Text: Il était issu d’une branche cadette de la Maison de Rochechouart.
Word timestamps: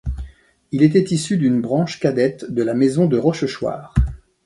Il 0.71 0.81
était 0.81 1.03
issu 1.13 1.37
d’une 1.37 1.61
branche 1.61 1.99
cadette 1.99 2.49
de 2.51 2.63
la 2.63 2.73
Maison 2.73 3.05
de 3.05 3.19
Rochechouart. 3.19 3.93